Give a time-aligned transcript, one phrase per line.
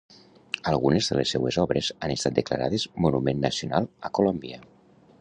[0.71, 4.63] Algunes de les seues obres han estat declarades Monument Nacional a Colòmbia.